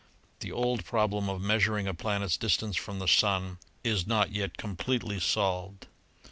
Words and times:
The 0.39 0.51
old 0.51 0.83
problem 0.83 1.29
of 1.29 1.43
measuring 1.43 1.87
a 1.87 1.93
planet's 1.93 2.35
distance 2.35 2.75
from 2.75 2.97
the 2.97 3.07
Sun 3.07 3.59
its 3.83 4.07
not 4.07 4.31
yet 4.31 4.57
completely 4.57 5.19
solved. 5.19 5.85